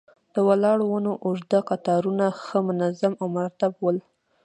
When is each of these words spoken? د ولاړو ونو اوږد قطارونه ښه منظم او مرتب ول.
د 0.33 0.35
ولاړو 0.49 0.83
ونو 0.89 1.11
اوږد 1.25 1.51
قطارونه 1.69 2.25
ښه 2.43 2.57
منظم 2.67 3.13
او 3.21 3.27
مرتب 3.35 3.71
ول. 3.83 3.97